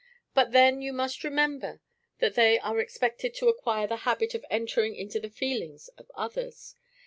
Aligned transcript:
"But 0.33 0.51
then 0.51 0.81
you 0.81 0.93
must 0.93 1.23
remember 1.23 1.79
that 2.17 2.33
they 2.33 2.57
are 2.57 2.79
expected 2.79 3.35
to 3.35 3.49
acquire 3.49 3.85
the 3.85 3.97
habit 3.97 4.33
of 4.33 4.43
entering 4.49 4.95
into 4.95 5.19
the 5.19 5.29
feelings 5.29 5.89
of 5.89 6.09
others. 6.15 6.75